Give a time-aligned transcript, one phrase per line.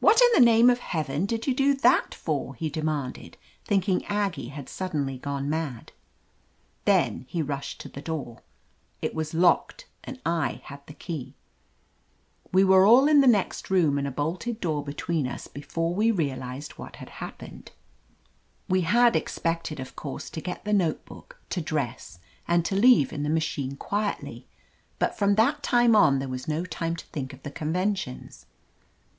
[0.00, 4.48] "What in the name of Heaven did you do that for?" he demanded, thinking Aggie
[4.48, 5.92] had suddenly gone mad.
[6.86, 8.40] Then he rushed to the door.
[9.02, 11.34] It was locked and 1 had the key!
[12.52, 16.10] We were all in the next room and a bolted door between us before he
[16.10, 17.68] realized what had hap pened.
[17.68, 17.70] 275 r.
[18.70, 22.18] THE AMAZING ADVENTURES We had expected, of course, to get the note book, to dress,
[22.48, 24.46] and to leave in the machine quietly,
[24.98, 28.46] but from that time on there was no time to think of the conventions.